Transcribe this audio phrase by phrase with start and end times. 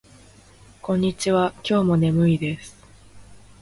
[0.81, 1.51] こんにちは。
[1.57, 2.75] 今日も眠いです。